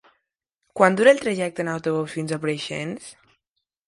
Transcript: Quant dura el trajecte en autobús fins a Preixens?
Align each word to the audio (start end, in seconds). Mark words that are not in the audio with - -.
Quant 0.79 0.95
dura 0.99 1.11
el 1.15 1.19
trajecte 1.25 1.63
en 1.65 1.69
autobús 1.73 2.15
fins 2.17 2.33
a 2.33 2.39
Preixens? 2.47 3.11